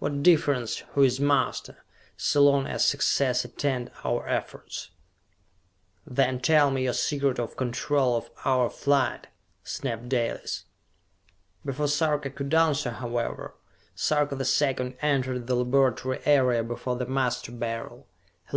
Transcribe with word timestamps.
What 0.00 0.24
difference 0.24 0.78
who 0.94 1.02
is 1.04 1.20
master, 1.20 1.84
so 2.16 2.42
long 2.42 2.66
as 2.66 2.84
success 2.84 3.44
attend 3.44 3.92
our 4.02 4.26
efforts?" 4.26 4.90
"Then 6.04 6.40
tell 6.40 6.72
me 6.72 6.82
your 6.82 6.92
secret 6.94 7.38
of 7.38 7.56
control 7.56 8.16
of 8.16 8.28
our 8.44 8.68
flight!" 8.68 9.28
snapped 9.62 10.08
Dalis. 10.08 10.64
Before 11.64 11.86
Sarka 11.86 12.30
could 12.30 12.52
answer, 12.52 12.90
however, 12.90 13.54
Sarka 13.94 14.34
the 14.34 14.44
Second 14.44 14.96
entered 15.00 15.46
the 15.46 15.54
laboratory 15.54 16.18
area 16.24 16.64
before 16.64 16.96
the 16.96 17.06
Master 17.06 17.52
Beryl. 17.52 18.08